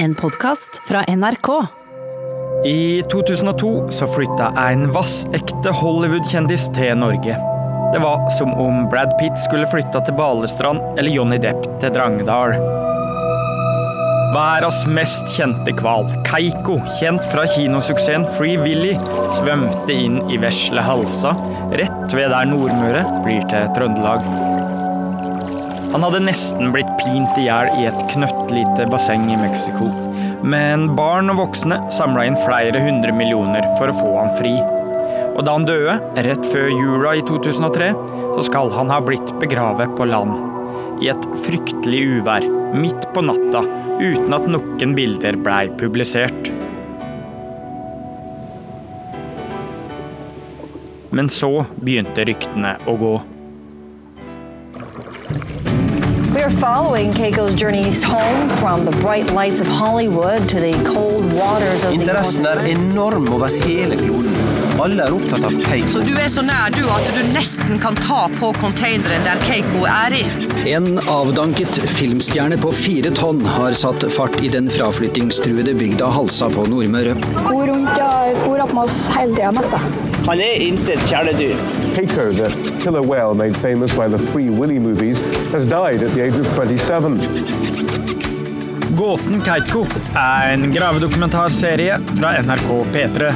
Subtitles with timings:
[0.00, 1.66] En podkast fra NRK.
[2.64, 7.34] I 2002 så flytta en vassekte Hollywood-kjendis til Norge.
[7.92, 12.54] Det var som om Brad Pitt skulle flytta til Balestrand eller Johnny Depp til Drangedal.
[14.36, 18.94] Verdens mest kjente hval, Keiko, kjent fra kinosuksessen Free Willy,
[19.40, 21.34] svømte inn i vesle Halsa,
[21.74, 24.57] rett ved der Nordmøre blir til Trøndelag.
[25.88, 29.88] Han hadde nesten blitt pint i hjel i et knøttlite basseng i Mexico.
[30.44, 34.52] Men barn og voksne samla inn flere hundre millioner for å få han fri.
[35.32, 35.94] Og da han døde,
[36.26, 37.88] rett før jula i 2003,
[38.36, 40.36] så skal han ha blitt begravet på land.
[41.00, 42.44] I et fryktelig uvær,
[42.76, 43.64] midt på natta,
[44.02, 46.52] uten at noen bilder blei publisert.
[51.16, 53.16] Men så begynte ryktene å gå.
[56.38, 61.32] We are following Keiko's journeys home from the bright lights of Hollywood to the cold
[61.32, 64.36] waters of the Interessen er enorm over hele kloden.
[64.78, 65.88] Alle er opptatt av Keiko.
[65.96, 69.82] Så du er så nær du at du nesten kan ta på containeren der Keiko
[69.90, 70.22] er i?
[70.76, 76.68] En avdanket filmstjerne på fire tonn har satt fart i den fraflyttingstruede bygda Halsa på
[76.70, 77.18] Nordmøre.
[77.48, 80.07] For rundt og for opp med oss hele tida, nesten.
[80.28, 81.56] Han er intet kjæledyr.
[81.96, 82.48] Keiko, the
[82.82, 85.20] killer whale made famous by the Free Willy movies,
[85.52, 87.16] has died at the age of 27.
[88.96, 93.32] Gåten Keiko er en gravedokumentarserie fra NRK P3.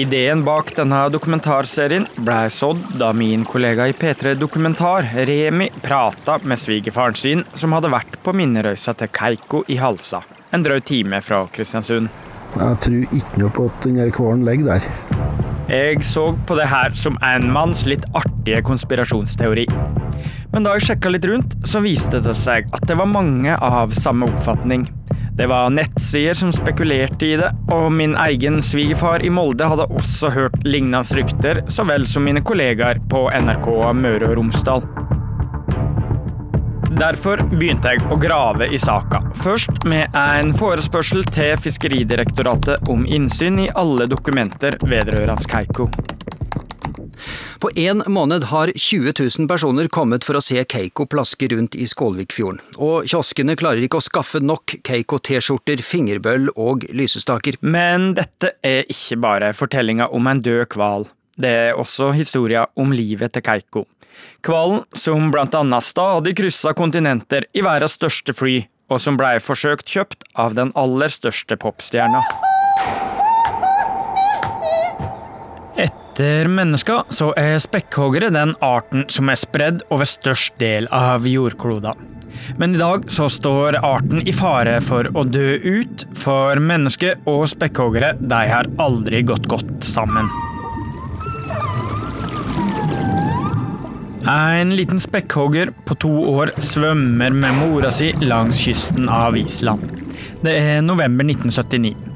[0.00, 6.56] Ideen bak denne dokumentarserien blei sådd da min kollega i P3 Dokumentar, Remi, prata med
[6.62, 10.22] svigerfaren sin, som hadde vært på minnerøysa til Keiko i Halsa,
[10.56, 12.08] en drøy time fra Kristiansund.
[12.54, 14.88] Jeg tror ikke noe på at den hvalen ligger der.
[15.68, 19.66] Jeg så på det her som en manns litt artige konspirasjonsteori.
[20.54, 23.92] Men da jeg sjekka litt rundt, så viste det seg at det var mange av
[24.00, 24.88] samme oppfatning.
[25.40, 30.28] Det var nettsider som spekulerte i det, og min egen svigerfar i Molde hadde også
[30.34, 34.84] hørt lignende rykter, så vel som mine kollegaer på NRK Møre og Romsdal.
[36.92, 39.22] Derfor begynte jeg å grave i saka.
[39.40, 45.88] Først med en forespørsel til Fiskeridirektoratet om innsyn i alle dokumenter vedrørende Keiko.
[47.60, 51.86] På én måned har 20 000 personer kommet for å se Keiko plaske rundt i
[51.90, 57.60] Skålvikfjorden, og kioskene klarer ikke å skaffe nok Keiko-T-skjorter, fingerbøll og lysestaker.
[57.60, 61.08] Men dette er ikke bare fortellinga om en død hval.
[61.40, 63.86] Det er også historia om livet til Keiko.
[64.44, 68.60] Hvalen som blant annet stadig kryssa kontinenter i verdens største fly,
[68.90, 72.24] og som blei forsøkt kjøpt av den aller største popstjerna.
[76.10, 81.92] Etter mennesker så er spekkhoggere den arten som er spredd over størst del av jordkloda.
[82.58, 87.46] Men i dag så står arten i fare for å dø ut, for mennesker og
[87.52, 90.26] spekkhoggere de har aldri gått godt sammen.
[94.26, 99.86] En liten spekkhogger på to år svømmer med mora si langs kysten av Island.
[100.42, 102.09] Det er november 1979.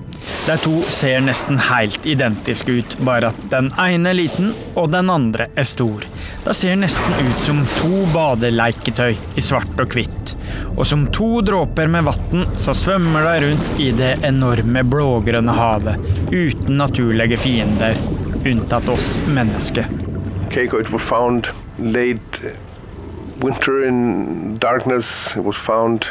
[0.46, 5.10] De to ser nesten helt identiske ut, bare at den ene er liten og den
[5.12, 6.04] andre er stor.
[6.44, 10.34] De ser nesten ut som to badeleketøy i svart og hvitt.
[10.76, 16.10] Og som to dråper med vann så svømmer de rundt i det enorme blågrønne havet,
[16.32, 17.96] uten naturlige fiender,
[18.44, 19.88] unntatt oss mennesker.
[20.52, 21.48] Keiko, it was found
[21.78, 22.54] late
[23.40, 25.36] winter in darkness.
[25.36, 26.06] It was found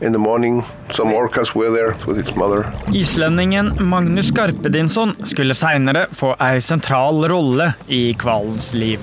[0.00, 0.62] morning.
[0.92, 2.62] Some orcas were there with its mother.
[2.92, 9.00] Islendingen Magnus Skarpedinsson skulle seinere få ei sentral rolle i hvalens liv.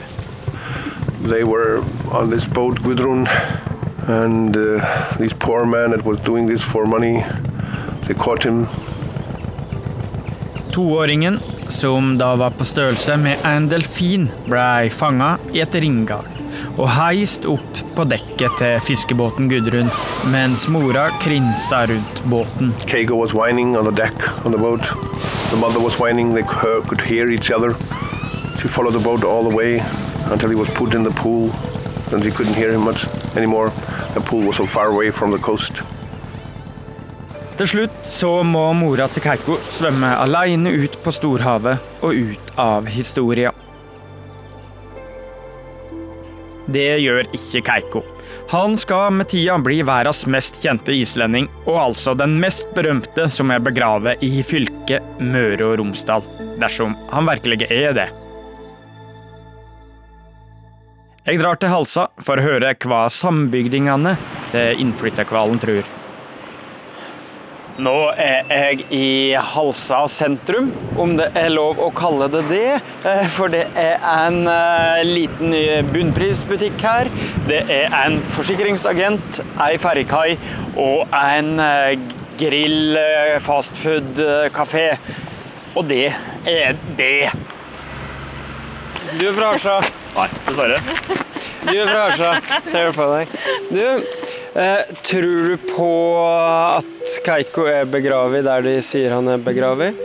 [1.30, 3.28] They were on this boat, Gudrun,
[4.08, 4.81] and uh,
[5.18, 7.24] this poor man that was doing this for money,
[8.08, 8.68] they caught him.
[10.72, 11.40] Toåringen,
[11.70, 16.43] som da var på størrelse med en delfin, blei fanga i et ringgarn
[16.78, 19.92] og heist opp på dekket til fiskebåten Gudrun,
[20.33, 22.74] mens mora krinsa rundt båten.
[22.89, 24.15] Keiko was whining on the deck
[24.45, 24.81] on the boat.
[25.51, 27.75] The mother was whining, they could hear each other.
[28.59, 29.83] She followed the boat all the way
[30.31, 31.50] until he was put in the pool.
[32.09, 33.71] Then she couldn't hear him much anymore.
[34.13, 35.83] The pool was so far away from the coast.
[37.57, 42.89] Til slutt så må mora til Keiko svømme aleine ut på storhavet og ut av
[42.89, 43.53] historia.
[46.71, 48.04] Det gjør ikke Keiko.
[48.54, 53.51] Han skal med tida bli verdens mest kjente islending, og altså den mest berømte som
[53.51, 56.25] er begravet i fylket Møre og Romsdal,
[56.62, 58.10] dersom han virkelig er det.
[61.24, 64.18] Jeg drar til Halsa for å høre hva sambygdingene
[64.51, 66.02] til innflytterhvalen tror.
[67.81, 70.68] Nå er jeg i Halsa sentrum,
[71.02, 72.68] om det er lov å kalle det det.
[73.10, 75.56] eh, For det er en eh, liten
[75.90, 77.10] bunnprisbutikk her.
[77.50, 80.36] Det er en forsikringsagent, ei ferjekai
[80.78, 81.96] og en eh,
[82.38, 82.94] grill
[83.42, 84.86] fastfood-kafé.
[85.74, 86.12] Og det
[86.46, 87.31] er det.
[89.18, 89.80] Du er fra Halsa?
[90.14, 90.78] Nei, dessverre.
[91.66, 92.60] Du er fra Halsa.
[92.70, 93.34] Ser på deg.
[93.74, 93.81] Du,
[94.55, 95.89] eh, tror du på
[96.23, 99.97] at Keiko er begravet der de sier han er begravet?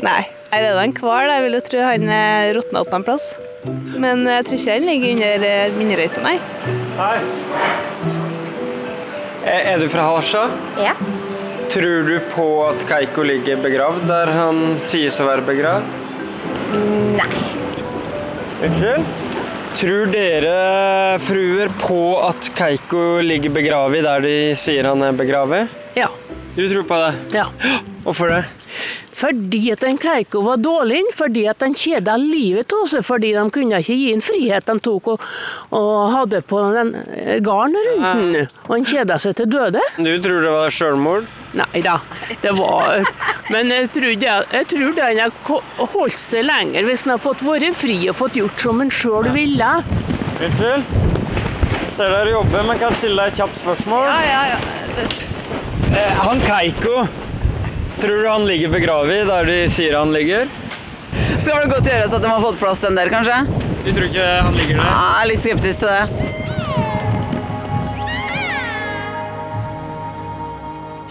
[0.00, 0.22] Nei.
[0.50, 1.30] Nei, det er da en hval.
[1.30, 2.06] Jeg vil jo tro han
[2.56, 3.28] råtna opp en plass.
[4.00, 6.36] Men jeg tror ikke han ligger under eh, minnerøysa, nei.
[6.96, 7.16] Nei.
[9.44, 10.46] Er, er du fra Halsa?
[10.80, 10.94] Ja.
[11.70, 15.86] Tror du på at Keiko ligger begravd der han sies å være begravd?
[17.14, 17.28] Nei.
[18.66, 19.29] Unnskyld?
[19.74, 25.70] Tror dere fruer på at Keiko ligger begravet der de sier han er begravet?
[25.96, 26.08] Ja.
[26.56, 27.38] Du tror på det?
[27.38, 27.46] Ja.
[28.04, 28.42] Hvorfor det?
[29.20, 33.42] Fordi at en Keiko var dårlig, fordi at han kjeda livet av seg, fordi de
[33.52, 35.26] kunne ikke gi en frihet de tok og,
[35.76, 36.94] og hadde på den
[37.44, 38.48] garn rundt den.
[38.68, 39.82] Og han kjeda seg til døde.
[39.98, 41.28] Du tror det var selvmord?
[41.58, 41.96] Nei da,
[42.44, 43.00] det var
[43.50, 45.32] Men jeg tror, det, jeg tror den har
[45.96, 49.26] holdt seg lenger hvis den har fått vært fri og fått gjort som den sjøl
[49.34, 49.70] ville.
[50.38, 50.92] Unnskyld?
[51.96, 54.06] Ser dere jobber, men kan jeg stille deg et kjapt spørsmål?
[54.08, 54.60] Ja, ja, ja.
[55.90, 57.02] Eh, Han Keiko,
[58.00, 60.48] tror du han ligger begravet der de sier han ligger?
[61.40, 63.38] Skal det godt gjøres at de har fått plass den der, kanskje?
[63.84, 64.84] Du tror ikke han ligger der?
[64.84, 66.04] Ja, jeg er litt skeptisk til det.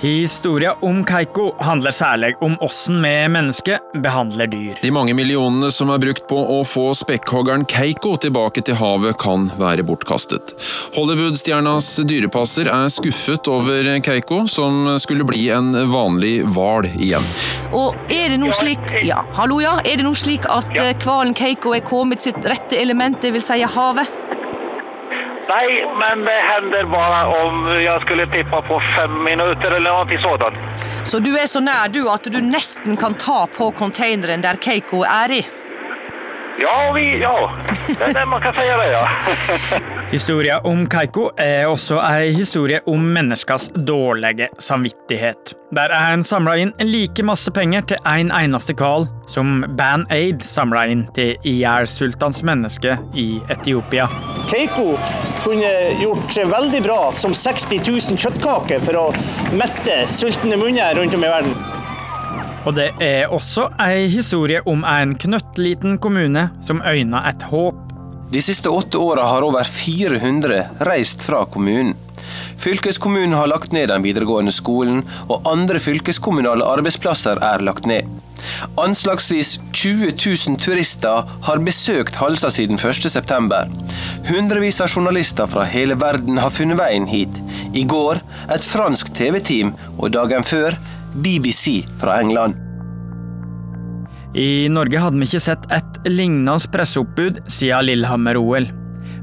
[0.02, 4.78] Historia om Keiko handler særlig om åssen vi mennesker behandler dyr.
[4.82, 9.50] De mange millionene som er brukt på å få spekkhoggeren Keiko tilbake til havet, kan
[9.60, 10.54] være bortkastet.
[10.96, 17.28] Hollywood-stjernas dyrepasser er skuffet over Keiko, som skulle bli en vanlig hval igjen.
[17.76, 19.82] Og er det nå slik Ja, hallo, ja.
[19.84, 23.60] Er det nå slik at eh, hvalen Keiko er kommet sitt rette element, vil si
[23.68, 24.29] havet?
[25.50, 25.70] Nej,
[26.02, 30.60] men det hender bare om jeg skulle tippa på fem minutter eller noe sånt.
[31.10, 35.02] Så du er så nær du at du nesten kan ta på containeren der Keiko
[35.10, 35.42] er i?
[36.60, 37.36] Ja, vi, ja.
[37.88, 39.06] Det er det man kan si det, ja.
[40.10, 45.52] Historia om Keiko er også ei historie om menneskers dårlige samvittighet.
[45.78, 50.42] Der er en samla inn like masse penger til en eneste hval som Band Aid
[50.42, 54.08] samla inn til ihjelsultans menneske i Etiopia.
[54.50, 54.96] Keiko
[55.44, 55.70] kunne
[56.02, 59.06] gjort seg veldig bra som 60 000 kjøttkaker for å
[59.62, 61.54] mette sultne munner rundt om i verden.
[62.66, 67.89] Og det er også ei historie om en knøttliten kommune som øyna et håp.
[68.30, 71.96] De siste åtte åra har over 400 reist fra kommunen.
[72.58, 78.06] Fylkeskommunen har lagt ned den videregående skolen, og andre fylkeskommunale arbeidsplasser er lagt ned.
[78.78, 83.66] Anslagsvis 20 000 turister har besøkt Halsa siden 1.9.
[84.30, 87.42] Hundrevis av journalister fra hele verden har funnet veien hit.
[87.74, 88.22] I går
[88.54, 90.78] et fransk TV-team, og dagen før
[91.16, 92.69] BBC fra England.
[94.38, 98.68] I Norge hadde vi ikke sett et lignende presseoppbud siden Lillehammer-OL.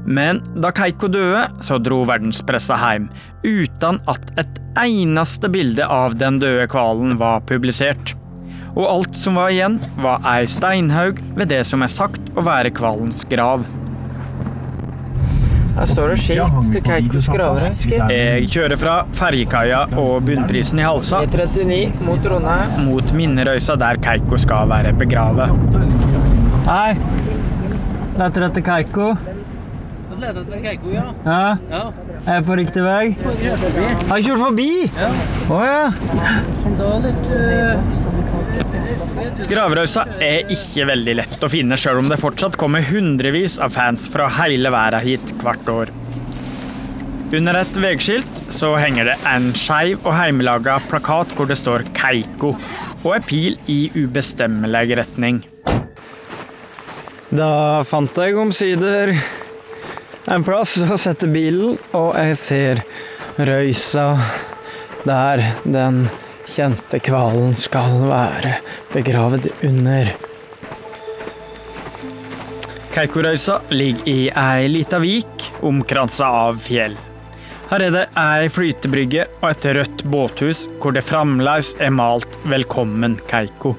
[0.07, 3.07] Men da Keiko døde, så dro verdenspressa hjem,
[3.43, 8.15] uten at et eneste bilde av den døde hvalen var publisert.
[8.77, 12.71] Og alt som var igjen, var ei steinhaug ved det som er sagt å være
[12.75, 13.63] hvalens grav.
[15.77, 17.69] Her står det skilt til Keikos gravere.
[18.09, 21.19] Jeg kjører fra ferjekaia og bunnprisen i Halsa
[22.07, 25.53] mot Trondheim mot Minnerøysa, der Keiko skal være begravet.
[26.65, 26.97] Hei.
[28.17, 29.11] Leter etter Keiko.
[30.17, 31.05] Leter etter Keiko, ja.
[31.27, 31.41] Ja.
[31.69, 31.83] ja.
[32.25, 33.13] Er jeg på riktig vei?
[34.09, 34.69] Har jeg kjørt forbi?
[34.97, 35.13] Ja.
[35.53, 35.83] Å ja.
[36.81, 37.96] Da litt
[39.47, 44.07] Gravrøysa er ikke veldig lett å finne, sjøl om det fortsatt kommer hundrevis av fans
[44.11, 45.91] fra hele verden hit hvert år.
[47.35, 52.53] Under et veiskilt så henger det en skeiv og heimelaga plakat hvor det står Keiko,
[53.03, 55.41] og ei pil i ubestemmelig retning.
[57.27, 59.11] Da fant jeg omsider
[60.31, 62.81] en plass å sette bilen, og jeg ser
[63.37, 64.13] røysa
[65.03, 66.05] der den
[66.47, 68.57] kjente hvalen skal være
[68.93, 70.13] begravd under.
[72.95, 76.95] Kaukorøysa ligger i ei lita vik omkransa av fjell.
[77.67, 83.19] Her er det ei flytebrygge og et rødt båthus hvor det fremdeles er malt 'Velkommen,
[83.27, 83.75] Keiko'.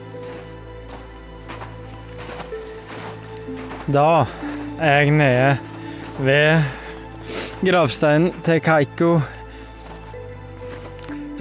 [3.88, 4.26] Da
[4.78, 5.58] er jeg nede
[6.20, 6.62] ved
[7.64, 9.12] gravsteinen til Keiko.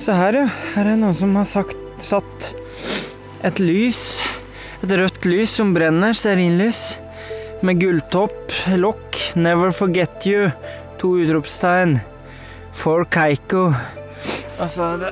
[0.07, 0.45] Se her, ja.
[0.71, 2.53] Her er noen som har sagt, satt
[3.43, 4.21] et lys.
[4.79, 6.93] Et rødt lys som brenner, stearinlys.
[7.59, 10.53] Med gulltopp, lokk, 'Never forget you',
[10.97, 11.99] to utropstegn.
[12.71, 13.65] For Keiko.
[14.61, 15.11] Og så er det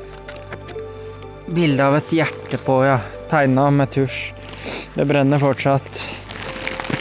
[1.51, 3.01] bilde av et hjerte på, ja.
[3.27, 4.31] Tegna med tusj.
[4.95, 6.07] Det brenner fortsatt.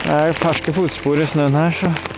[0.03, 2.14] Det er ferske fotspor i snøen her, så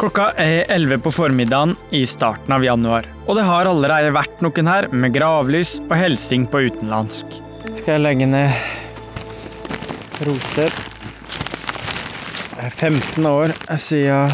[0.00, 4.70] Klokka er 11 på formiddagen i starten av januar, og det har allerede vært noen
[4.70, 7.34] her med gravlys og hilsing på utenlandsk.
[7.82, 8.48] Skal jeg legge ned
[10.24, 10.72] roser?
[12.54, 14.32] Det er 15 år siden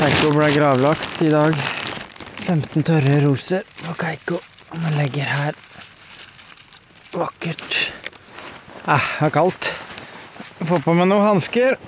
[0.00, 1.54] Keiko ble gravlagt i dag.
[2.48, 4.42] 15 tørre roser på Keiko.
[4.74, 5.54] Og man legger her
[7.14, 7.84] vakkert.
[8.82, 9.76] Eh, det er kaldt.
[10.66, 11.78] Få på meg noen hansker.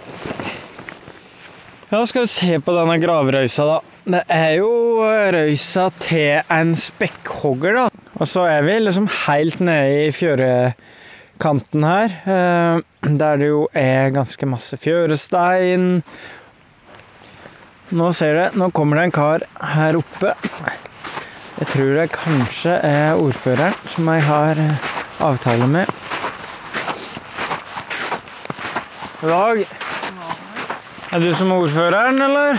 [1.89, 3.77] Ja, skal vi se på denne gravrøysa, da.
[4.13, 4.73] Det er jo
[5.33, 8.11] røysa til en spekkhogger, da.
[8.21, 14.13] Og så er vi liksom helt nede i fjørekanten her, eh, der det jo er
[14.13, 16.03] ganske masse fjørestein.
[17.97, 20.37] Nå ser du, nå kommer det en kar her oppe.
[21.57, 24.89] Jeg tror det kanskje er ordføreren som jeg har eh,
[25.25, 25.99] avtale med.
[29.25, 29.88] Dag.
[31.13, 32.59] Er du som ordføreren, eller?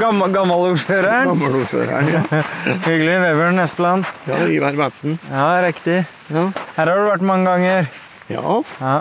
[0.00, 1.28] Gammel, gammel ordføreren?
[1.30, 2.42] Gammel ordføreren, ja.
[2.86, 3.14] Hyggelig.
[3.22, 4.04] Vebjørn Espeland.
[4.28, 5.18] Ja, Ivar Batten.
[5.30, 6.02] Ja, riktig.
[6.32, 6.44] Ja.
[6.76, 7.88] Her har du vært mange ganger.
[8.32, 8.58] Ja.
[8.80, 8.94] Ja.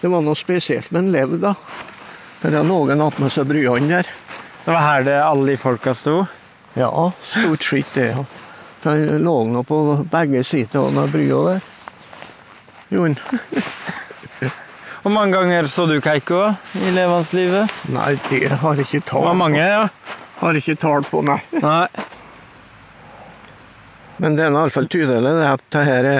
[0.00, 1.54] Det var noe spesielt med en lev, da.
[2.40, 4.10] For det noen hatt med seg bryene der.
[4.66, 6.20] Det var her det alle de folka sto?
[6.76, 6.90] Ja,
[7.24, 8.10] stort sett det.
[8.14, 8.24] ja.
[8.82, 9.78] For det lå nå på
[10.12, 11.62] begge sider av brya der.
[12.92, 13.18] Jo, en-
[15.06, 16.40] Hvor mange ganger så du Keiko
[16.82, 17.70] i levenslivet?
[17.94, 19.84] Nei, det har jeg ikke tall var mange, ja.
[20.40, 21.36] Har ikke tall på, nei.
[21.62, 21.84] Nei.
[24.18, 26.10] Men det er i alle fall tydelig at dette er,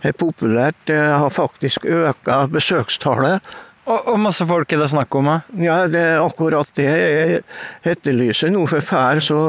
[0.00, 0.80] er populært.
[0.88, 3.52] Det har faktisk økt besøkstallet.
[3.84, 5.28] Og, og masse folk er det snakk om?
[5.60, 7.44] Ja, det er akkurat det jeg
[7.84, 8.64] etterlyser nå.
[8.72, 9.42] For før så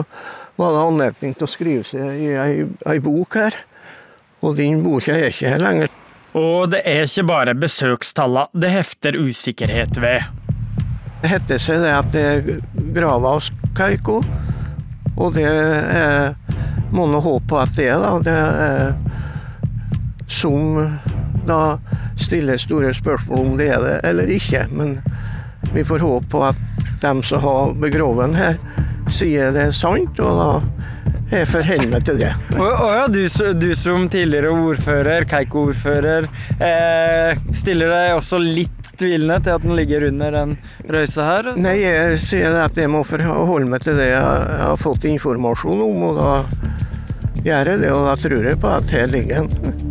[0.59, 3.63] var det anledning til å skrive seg i ei, ei bok her.
[4.43, 5.99] Og den boka er ikke her lenger.
[6.33, 10.23] Og det er ikke bare besøkstallene det hefter usikkerhet ved.
[11.21, 12.41] Det heter seg det at det er
[12.95, 14.19] grava hos Keiko,
[15.13, 16.33] og det er,
[16.91, 18.11] må nå håpe på at det er da.
[18.25, 18.95] Det er
[20.33, 20.81] som
[21.47, 21.77] da
[22.19, 24.65] stiller store spørsmål om det er det eller ikke.
[24.73, 24.97] Men
[25.73, 26.59] vi får håpe på at
[27.01, 28.59] dem som har begravet den her,
[29.11, 30.51] sier det er sant, og da
[31.39, 32.31] jeg forholder meg til det.
[32.57, 33.21] Å ja, du,
[33.59, 40.07] du som tidligere ordfører, Keiko-ordfører, eh, stiller deg også litt tvilende til at den ligger
[40.09, 40.55] under den
[40.89, 41.51] røysa her?
[41.51, 41.63] Så.
[41.65, 46.07] Nei, jeg sier at jeg må forholde meg til det jeg har fått informasjon om,
[46.11, 46.33] og da
[47.43, 49.83] gjør jeg det, og da tror jeg på at her ligger den.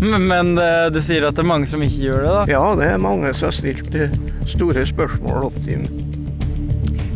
[0.00, 2.44] Men, men eh, du sier at det er mange som ikke gjør det, da?
[2.48, 4.14] Ja, det er mange som har stilt eh,
[4.48, 5.84] store spørsmål opp til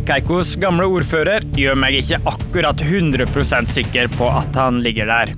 [0.04, 5.30] Keikos gamle ordfører gjør meg ikke akkurat 100% sikker på at han ligger der.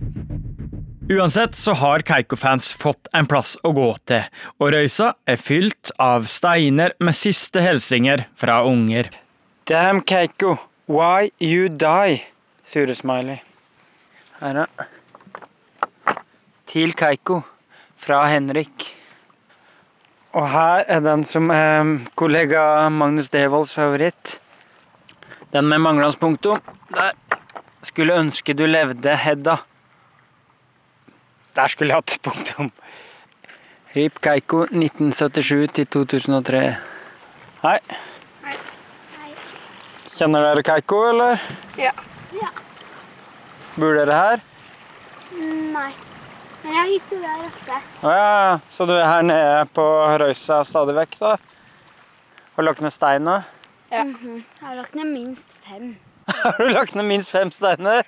[1.07, 4.25] Uansett så har Keiko-fans fått en plass å gå til,
[4.59, 9.13] og røysa er fylt av steiner med siste hilsener fra unger.
[9.71, 10.57] Damn, Keiko,
[10.91, 12.25] why you die?
[12.67, 13.39] Sure smiley.
[14.41, 16.17] Her, ja.
[16.67, 17.45] Til Keiko,
[18.03, 18.89] fra Henrik.
[20.35, 24.41] Og her er den som er kollega Magnus Devolds favoritt.
[25.53, 26.61] Den med manglende punktum.
[26.89, 27.13] Der.
[27.87, 29.57] Skulle ønske du levde, Hedda.
[31.55, 32.73] Der skulle jeg hatt punktum.
[33.97, 36.63] Rip Keiko 1977 til 2003.
[37.63, 37.79] Hei.
[38.45, 38.57] Hei.
[40.17, 41.47] Kjenner dere Keiko, eller?
[41.81, 41.95] Ja.
[42.37, 42.51] ja.
[43.79, 44.45] Bor dere her?
[45.39, 45.91] Nei.
[46.63, 47.83] Men jeg har hytte der oppe.
[48.03, 48.31] Å ja,
[48.75, 49.85] så du er her nede på
[50.21, 51.37] Røysa stadig vekk, da?
[52.57, 52.93] Og lagt ned
[53.89, 54.43] stein Mm Ja.
[54.61, 55.97] Jeg har lagt ned minst fem.
[56.43, 58.03] Har du lagt ned minst fem steiner?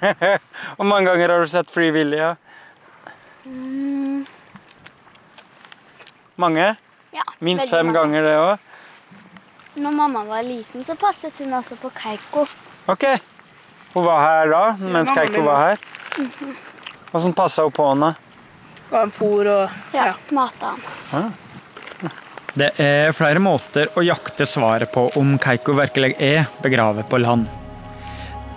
[0.76, 2.16] Hvor mange ganger har du sett Free Willy?
[2.18, 2.34] Ja?
[3.44, 4.26] Mm,
[6.36, 6.76] Mange?
[7.12, 7.98] ja, Minst fem mange.
[7.98, 8.58] ganger, det òg?
[9.82, 12.44] Når mamma var liten, så passet hun også på Keiko.
[12.92, 13.04] Ok.
[13.94, 15.78] Hun var her da, mens ja, Keiko var her?
[16.18, 16.56] Mhm.
[17.12, 18.12] Åssen passa hun på henne?
[18.90, 20.74] Ga en fôr og Ja, mata
[21.10, 21.32] han.
[22.52, 27.46] Det er flere måter å jakte svaret på om Keiko virkelig er begravet på land.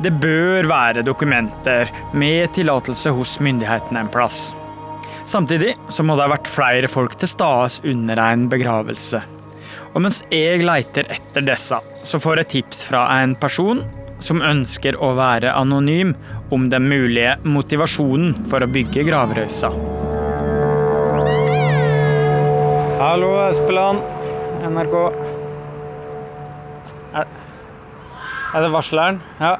[0.04, 4.50] Det bør være dokumenter med tillatelse hos myndighetene en plass.
[5.25, 9.24] Samtidig så må det ha vært flere folk til stede under en begravelse.
[9.96, 13.80] Og mens jeg leiter etter disse, så får jeg tips fra en person
[14.20, 16.12] som ønsker å være anonym,
[16.54, 19.72] om den mulige motivasjonen for å bygge gravrøysa.
[23.05, 24.00] Hallo, Espeland.
[24.65, 24.93] NRK.
[27.13, 27.27] Er,
[28.53, 29.19] er det varsleren?
[29.38, 29.51] Ja.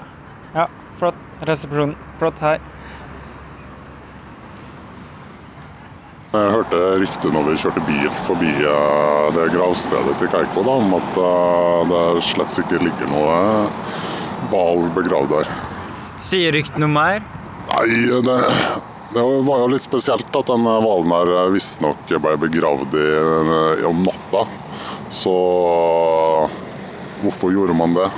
[0.56, 0.64] Ja,
[0.98, 1.20] flott.
[1.46, 1.94] Resepsjonen.
[2.18, 2.42] Flott.
[2.42, 2.56] Hei.
[6.34, 10.98] Jeg hørte ryktet når vi kjørte bil forbi eh, det gravstedet til Keiko, da, om
[10.98, 13.38] at eh, det slett ikke ligger noe
[14.50, 15.54] hval begravd der.
[16.18, 17.22] Sier ryktene noe mer?
[17.76, 18.42] Nei, det,
[19.16, 23.06] det var jo litt spesielt at den hvalen her visstnok ble begravd i,
[23.88, 24.44] om natta.
[25.08, 25.32] Så
[27.22, 28.10] hvorfor gjorde man det?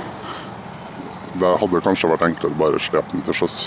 [1.38, 3.58] Det hadde kanskje vært enklere å bare slepe den til sjøs.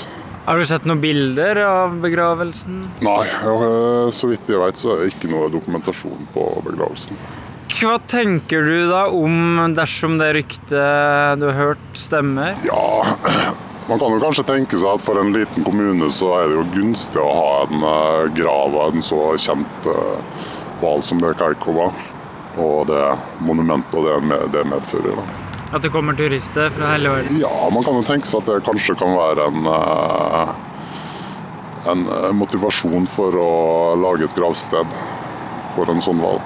[0.43, 2.81] Har du sett noen bilder av begravelsen?
[3.05, 3.23] Nei,
[4.11, 7.19] så vidt jeg vet så er det ikke noe dokumentasjon på begravelsen.
[7.77, 12.57] Hva tenker du da om dersom det ryktet du har hørt, stemmer?
[12.67, 13.05] Ja,
[13.89, 16.65] man kan jo kanskje tenke seg at for en liten kommune så er det jo
[16.75, 19.91] gunstig å ha en eh, grav av en så kjent
[20.81, 21.95] hval som det Keiko var.
[22.59, 23.05] Og det
[23.39, 25.21] monumentet og det det medfører.
[25.21, 25.41] da.
[25.71, 27.37] At det kommer turister fra hele verden?
[27.39, 30.49] Ja, man kan jo tenke seg at det kanskje kan være en, eh,
[31.93, 33.51] en eh, motivasjon for å
[33.95, 34.97] lage et gravsted
[35.71, 36.41] for en sånn hval.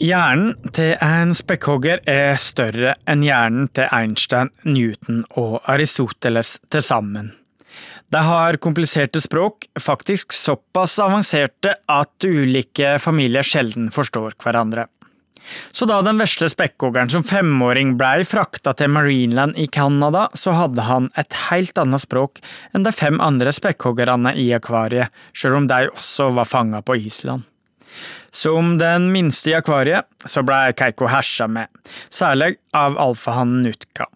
[0.00, 7.32] Hjernen til en spekkhogger er større enn hjernen til Einstein, Newton og Aristoteles til sammen.
[8.12, 14.88] De har kompliserte språk, faktisk såpass avanserte at ulike familier sjelden forstår hverandre.
[15.74, 20.88] Så da den vesle spekkhoggeren som femåring blei frakta til Marineland i Canada, så hadde
[20.88, 22.40] han et helt annet språk
[22.72, 27.48] enn de fem andre spekkhoggerne i akvariet, sjøl om de også var fanga på Island.
[28.30, 31.68] Som den minste i akvariet, så blei Keiko hersa med,
[32.10, 34.08] særlig av alfahannen Nutka.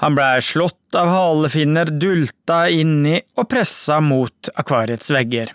[0.00, 5.52] Han blei slått av halefinner, dulta inni og pressa mot akvariets vegger.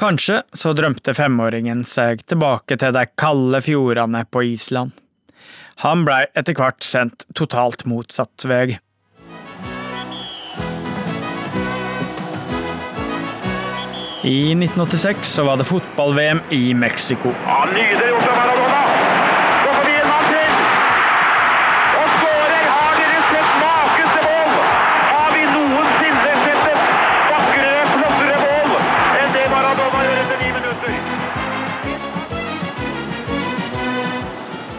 [0.00, 4.94] Kanskje så drømte femåringen seg tilbake til de kalde fjordene på Island.
[5.84, 8.78] Han blei etter hvert sendt totalt motsatt vei.
[14.22, 17.28] I 1986 så var det fotball-VM i Mexico.
[17.46, 18.82] Ja, Nydelig gjort av Maradona!
[19.64, 20.50] Gå forbi en mann til!
[22.00, 22.66] Og skårer!
[22.74, 24.52] Har dere sett maken til mål?
[25.14, 26.84] Har vi noensinne sett et
[27.30, 28.70] vakrere, flottere mål
[29.22, 30.92] enn det Maradona gjør etter ni minutter?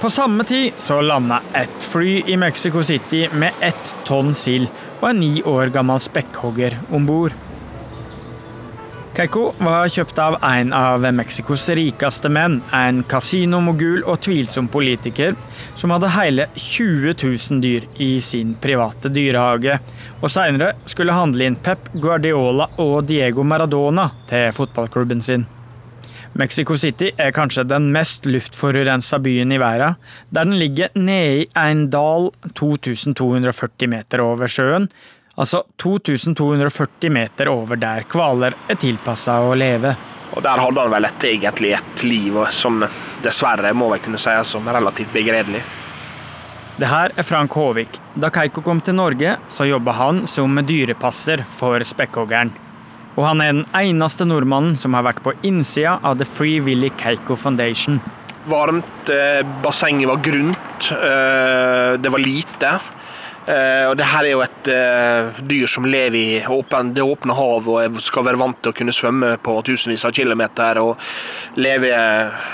[0.05, 5.09] På samme tid så landa et fly i Mexico City med ett tonn sild og
[5.15, 7.33] en ni år gammel spekkhogger om bord.
[9.11, 15.35] Keiko var kjøpt av en av Mexicos rikeste menn, en kasinomogul og tvilsom politiker,
[15.75, 19.81] som hadde hele 20 000 dyr i sin private dyrehage,
[20.21, 25.43] og senere skulle handle inn Pep Guardiola og Diego Maradona til fotballklubben sin.
[26.39, 29.99] Mexico City er kanskje den mest luftforurensa byen i verden,
[30.31, 34.87] der den ligger nede i en dal 2240 meter over sjøen,
[35.41, 39.95] altså 2240 meter over der hvaler er tilpassa å leve.
[40.31, 42.79] Og Der hadde han vel et, egentlig et liv som
[43.23, 45.63] dessverre må vel kunne sies som relativt begredelig.
[46.79, 47.99] Det her er Frank Håvik.
[48.15, 52.53] Da Keiko kom til Norge, så jobba han som dyrepasser for spekkhoggeren.
[53.17, 56.93] Og han er den eneste nordmannen som har vært på innsida av The Free Willy
[57.01, 57.99] Keiko Foundation.
[58.49, 62.79] Varmt, eh, bassenget var grunt, eh, det var lite.
[63.45, 67.33] Eh, og det her er jo et eh, dyr som lever i åpen, det åpne
[67.33, 71.01] hav og skal være vant til å kunne svømme på tusenvis av kilometer og
[71.57, 72.51] leve eh,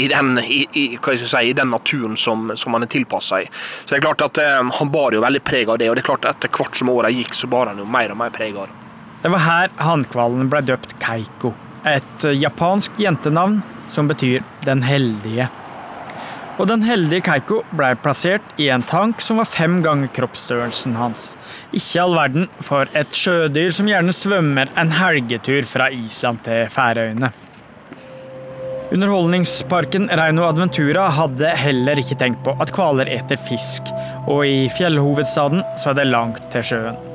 [0.00, 3.50] i den, i, i, si, i den naturen som, som han er tilpassa i.
[3.84, 4.40] Så det er klart at
[4.78, 6.88] Han bar jo veldig preg av det, og det er klart at etter hvert som
[6.88, 8.78] åra gikk, så bar han jo mer og mer preg av det.
[9.22, 11.52] Det var her hannkvalen ble døpt Keiko,
[11.86, 13.60] et japansk jentenavn
[13.92, 15.50] som betyr den heldige.
[16.60, 21.30] Og den heldige Keiko ble plassert i en tank som var fem ganger kroppsstørrelsen hans.
[21.72, 27.32] Ikke all verden for et sjødyr som gjerne svømmer en helgetur fra Island til Færøyene.
[28.92, 33.88] Underholdningsparken Reino Adventura hadde heller ikke tenkt på at hvaler eter fisk,
[34.28, 37.11] og i fjellhovedstaden så er det langt til sjøen.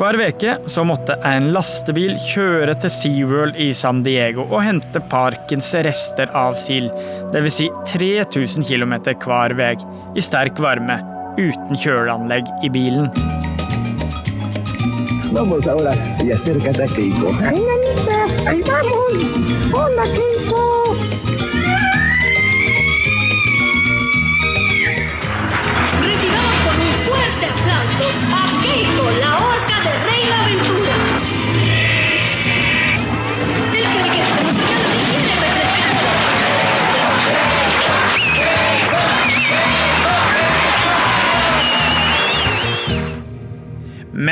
[0.00, 5.68] Hver veke så måtte en lastebil kjøre til SeaWorld i San Diego og hente parkens
[5.84, 6.88] rester av sild,
[7.34, 7.58] dvs.
[7.58, 9.74] Si 3000 km hver vei,
[10.16, 10.96] i sterk varme,
[11.36, 13.12] uten kjøleanlegg i bilen.
[15.36, 15.92] Vamos ahora
[16.24, 17.36] y acércate a Keiko.
[17.44, 18.24] ¡Ay, nanita!
[18.48, 19.12] ay, vamos!
[19.76, 20.99] ¡Hola, Keiko!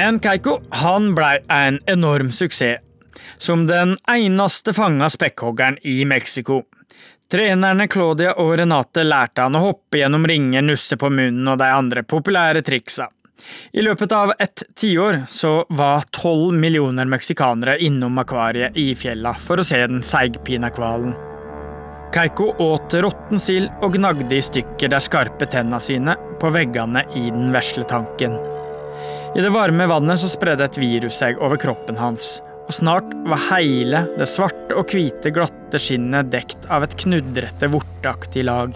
[0.09, 2.81] Men Keiko han blei en enorm suksess.
[3.37, 6.62] Som den eneste fanga spekkhoggeren i Mexico.
[7.31, 11.68] Trenerne Claudia og Renate lærte han å hoppe gjennom ringer, nusse på munnen og de
[11.68, 13.11] andre populære triksa.
[13.77, 19.61] I løpet av et tiår så var tolv millioner meksikanere innom akvariet i fjella for
[19.61, 21.12] å se den seigpinakvalen.
[22.16, 27.29] Keiko åt råtten sild og gnagde i stykker de skarpe tenna sine på veggene i
[27.29, 28.40] den vesle tanken.
[29.37, 33.43] I det varme vannet så spredde et virus seg over kroppen hans, og snart var
[33.51, 38.73] hele det svarte og hvite glatte skinnet dekt av et knudrete, vorteaktig lag.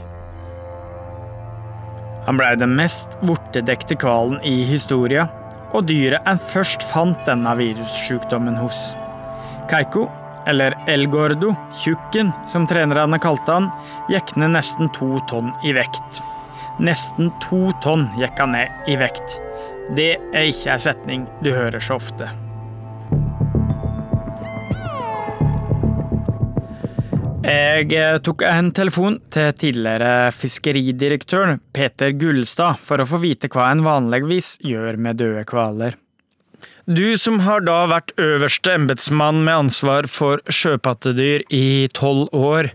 [2.27, 5.27] Han blei den mest vortedekte hvalen i historia,
[5.73, 8.91] og dyret en først fant denne virussjukdommen hos.
[9.73, 10.05] Keiko,
[10.47, 13.71] eller El Gordo, tjukken, som trenerne kalte han,
[14.12, 16.21] gikk ned nesten to tonn i vekt.
[16.83, 19.41] Nesten to tonn gikk han ned i vekt.
[19.90, 22.31] Det er ikke ei setning du hører så ofte.
[27.42, 33.83] Jeg tok en telefon til tidligere fiskeridirektør Peter Gullstad for å få vite hva en
[33.83, 35.99] vanligvis gjør med døde hvaler.
[36.87, 42.71] Du som har da vært øverste embetsmann med ansvar for sjøpattedyr i tolv år.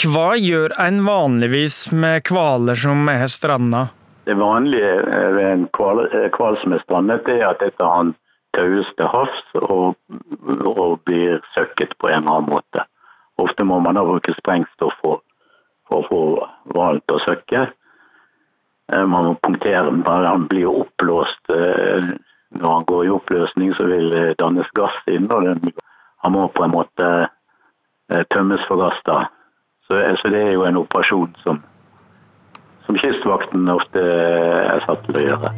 [0.00, 3.88] Hva gjør en vanligvis med hvaler som er stranda?
[4.28, 4.90] Det vanlige
[5.36, 6.02] ved en hval
[6.36, 8.12] hval som er strandet, er at dette han
[8.56, 9.96] taues til havs og,
[10.68, 12.84] og blir søkket på en eller annen måte.
[13.38, 15.22] Ofte må man da bruke sprengstoff for,
[15.94, 16.20] å få
[16.74, 17.66] hvalen til å søkke.
[18.92, 21.50] Eh, Man må punktere den, han blir oppblåst.
[21.54, 22.10] eh,
[22.50, 25.72] Når han går i oppløsning, så vil det dannes gass inn, og den,
[26.24, 27.08] han må på en måte
[28.10, 29.26] eh, tømmes for gass da.
[29.86, 31.60] Så, så det er jo en operasjon som,
[32.88, 35.50] som Kystvakten ofte er satt til å gjøre.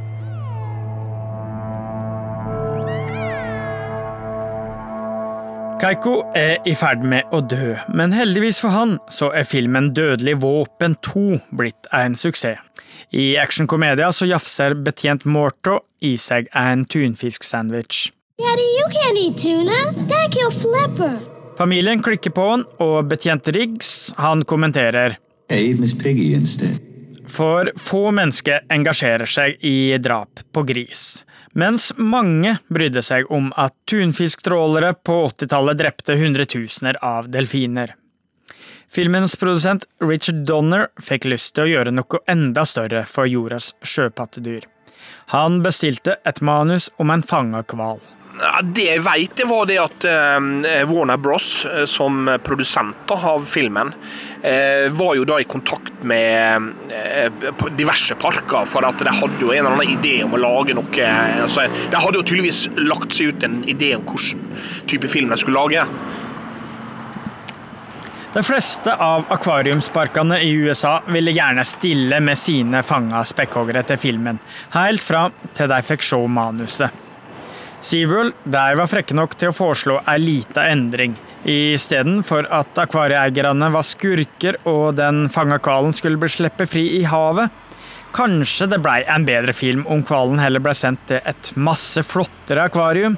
[5.80, 10.34] Keiko er i ferd med å dø, men heldigvis for han så er filmen Dødelig
[10.42, 12.58] våpen 2 blitt en suksess.
[13.16, 18.10] I actionkomedia så jafser betjent Morto i seg en tunfisksandwich.
[18.38, 19.78] Daddy, you can't eat tuna.
[20.10, 21.16] That kill Flipper.
[21.58, 25.16] Familien klikker på han, og betjent Riggs han kommenterer.
[25.50, 26.89] Hey, Miss Piggy instead.
[27.30, 31.22] For få mennesker engasjerer seg i drap på gris,
[31.54, 37.94] mens mange brydde seg om at tunfisktrålere på 80-tallet drepte hundretusener av delfiner.
[38.90, 44.66] Filmens produsent Richard Donner fikk lyst til å gjøre noe enda større for jordas sjøpattedyr.
[45.30, 48.02] Han bestilte et manus om en fanga hval.
[48.62, 53.92] Det jeg vet, det var det at eh, Warner Bros, eh, som produsenter av filmen,
[54.42, 57.28] eh, var jo da i kontakt med eh,
[57.76, 61.10] diverse parker, for at de hadde jo en eller annen idé om å lage noe
[61.44, 64.42] altså, De hadde jo tydeligvis lagt seg ut en idé om hvilken
[64.88, 65.84] type film de skulle lage.
[68.30, 74.38] De fleste av akvariumsparkene i USA ville gjerne stille med sine fanga spekkhoggere til filmen,
[74.76, 75.26] helt fra
[75.58, 77.09] til de fikk se manuset.
[77.80, 81.16] SeaWorld de var frekke nok til å foreslå ei lita endring.
[81.48, 87.48] Istedenfor at akvarieeierne var skurker og den fanga hvalen skulle bli sluppet fri i havet.
[88.12, 92.68] Kanskje det blei en bedre film om hvalen heller ble sendt til et masse flottere
[92.68, 93.16] akvarium.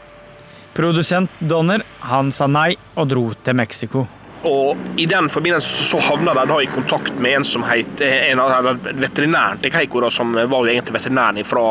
[0.76, 4.06] Produsent Donner han sa nei og dro til Mexico.
[4.48, 8.40] Og I den forbindelse så havna de da i kontakt med en som het en
[8.42, 11.66] av veterinæren til Keiko, da, som var egentlig veterinæren fra,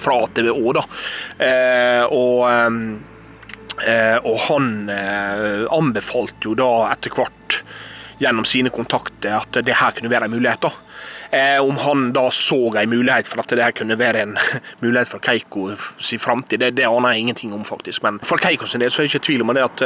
[0.00, 0.72] fra ATVÅ.
[0.72, 0.84] da.
[1.38, 2.44] Eh, og,
[3.86, 7.60] eh, og han eh, anbefalte jo da etter hvert
[8.22, 10.68] gjennom sine kontakter at det her kunne være en mulighet.
[10.68, 10.72] da.
[11.64, 14.36] Om han da så en mulighet for at det her kunne være en
[14.84, 18.04] mulighet for Keiko sin framtid, det, det aner jeg ingenting om, faktisk.
[18.06, 19.82] Men for Keiko sin del så er det ikke tvil om det at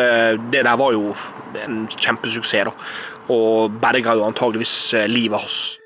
[0.53, 1.15] det der var jo
[1.65, 2.69] en kjempesuksess.
[2.69, 2.77] da.
[3.33, 5.79] Og berga jo antageligvis livet hans.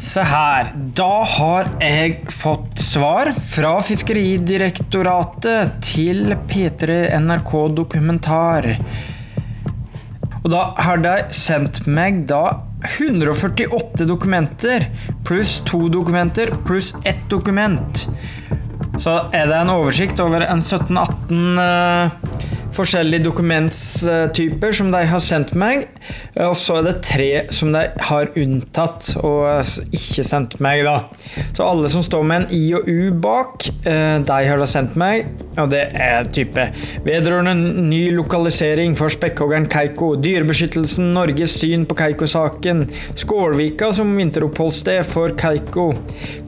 [0.00, 8.68] Se her, da har jeg fått svar fra Fiskeridirektoratet til P3 NRK Dokumentar.
[10.40, 14.88] Og da har de sendt meg da 148 dokumenter
[15.28, 18.06] pluss to dokumenter pluss ett dokument.
[18.96, 22.16] Så er det en oversikt over en 17-18 eh,
[22.76, 25.86] forskjellige dokumentstyper som de har sendt meg.
[26.40, 31.10] Og så er det tre som de har unntatt og ikke sendt meg, da.
[31.52, 34.96] Så alle som står med en I og U bak, eh, de har da sendt
[35.00, 35.28] meg.
[35.60, 36.66] Og det er type
[37.06, 37.54] vedrørende
[37.90, 40.14] ny lokalisering for spekkhoggeren Keiko.
[40.22, 42.86] Dyrebeskyttelsen Norges syn på Keiko-saken.
[43.20, 45.90] Skålvika som vinteroppholdssted for Keiko.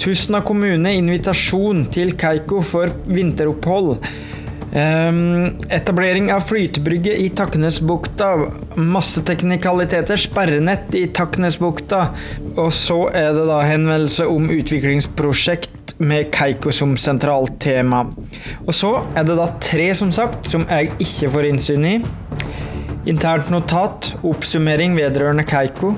[0.02, 3.98] Tustna kommune invitasjon til Keiko for vinteropphold.
[4.72, 8.38] Ehm, etablering av flytebrygge i Taknesbukta.
[8.74, 10.16] Masse teknikaliteter.
[10.16, 12.06] Sperrenett i Taknesbukta.
[12.56, 18.06] Og så er det da henvendelse om utviklingsprosjekt med Keiko som sentralt tema.
[18.64, 21.94] Og så er det da tre, som sagt, som jeg ikke får innsyn i.
[23.12, 24.14] Internt notat.
[24.24, 25.92] Oppsummering vedrørende Keiko.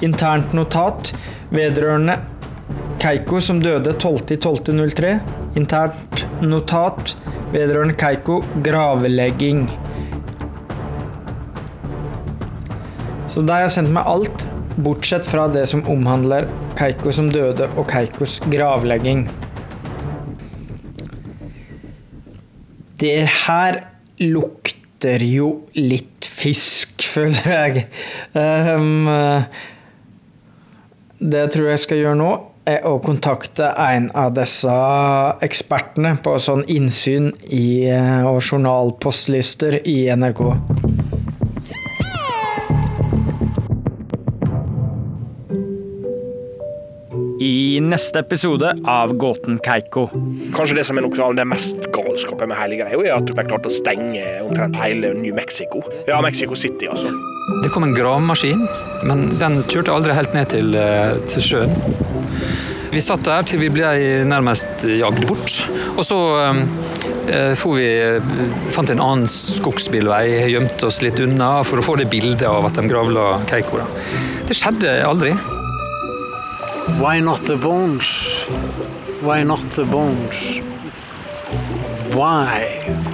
[0.00, 1.12] Internt notat
[1.52, 2.16] vedrørende
[3.04, 5.18] Keiko som døde 12.12.03.
[5.60, 7.18] Internt notat
[7.54, 9.68] vedrørende Keiko gravlegging.
[13.30, 14.46] Så da har jeg sendt meg alt,
[14.82, 19.28] bortsett fra det som omhandler Keiko som døde og Keikos gravlegging.
[22.98, 23.80] Det her
[24.22, 27.86] lukter jo litt fisk, føler jeg.
[28.34, 29.06] Um,
[31.22, 32.32] det tror jeg skal gjøre nå,
[32.64, 34.74] å kontakte en av disse
[35.44, 41.03] ekspertene på sånn innsyn i eh, og journalpostlister i NRK.
[47.94, 50.08] Neste episode av Gåten Keiko.
[50.56, 53.36] Kanskje det som er noe av det mest galskapet med hele greia, er at de
[53.46, 55.84] klarte å stenge omtrent hele New Mexico.
[56.08, 57.12] Ja, Mexico City, altså.
[57.62, 58.64] Det kom en gravemaskin,
[59.06, 61.76] men den kjørte aldri helt ned til, eh, til sjøen.
[62.90, 63.94] Vi satt der til vi ble
[64.26, 65.54] nærmest jagd bort.
[65.94, 66.20] Og så
[67.30, 67.88] eh, for vi,
[68.74, 72.78] fant en annen skogsbilvei, gjemte oss litt unna for å få det bildet av at
[72.80, 73.84] de gravla Keiko.
[73.84, 73.90] Da.
[74.50, 75.36] Det skjedde aldri.
[76.86, 78.44] Why not the bones?
[79.22, 80.58] Why not the bones?
[82.14, 83.13] Why?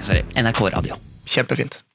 [0.00, 0.24] Sorry.
[0.34, 0.96] NRK Radio.
[1.24, 1.85] Kjempefint.